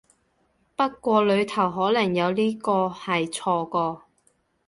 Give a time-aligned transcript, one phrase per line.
[0.75, 4.01] 不過裡頭可能有呢個係錯個